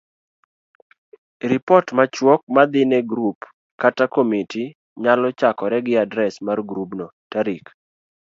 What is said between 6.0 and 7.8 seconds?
adres mar grubno, tarik